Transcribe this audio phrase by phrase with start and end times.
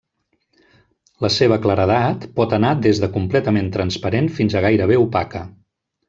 [1.25, 5.43] La seva claredat pot anar des de completament transparent fins a gairebé opaca.